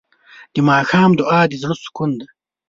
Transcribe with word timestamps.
د 0.53 0.55
ماښام 0.69 1.11
دعا 1.19 1.41
د 1.49 1.53
زړه 1.61 1.75
سکون 1.83 2.11
دی. 2.19 2.27